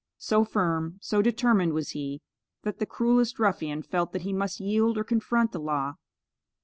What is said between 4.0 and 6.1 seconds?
that he must yield or confront the law.